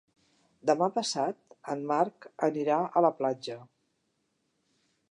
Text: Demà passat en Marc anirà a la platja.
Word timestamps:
Demà 0.69 0.87
passat 0.95 1.53
en 1.75 1.85
Marc 1.91 2.27
anirà 2.49 2.81
a 2.87 3.05
la 3.09 3.13
platja. 3.21 3.61